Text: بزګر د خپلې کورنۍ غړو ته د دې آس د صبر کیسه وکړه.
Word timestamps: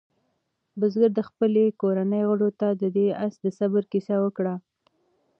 بزګر 0.79 1.11
د 1.15 1.21
خپلې 1.29 1.63
کورنۍ 1.81 2.23
غړو 2.29 2.49
ته 2.59 2.67
د 2.81 2.83
دې 2.95 3.07
آس 3.25 3.33
د 3.43 3.45
صبر 3.59 3.81
کیسه 3.91 4.15
وکړه. 4.23 4.55